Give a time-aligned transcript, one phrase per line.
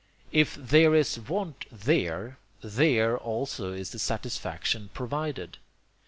[0.31, 5.59] If there is want there, there also is the satisfaction provided.